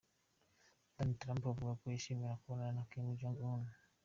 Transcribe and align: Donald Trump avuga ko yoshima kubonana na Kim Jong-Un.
Donald 0.95 1.17
Trump 1.21 1.41
avuga 1.51 1.71
ko 1.79 1.83
yoshima 1.93 2.39
kubonana 2.41 2.71
na 2.75 2.83
Kim 2.89 3.07
Jong-Un. 3.19 3.61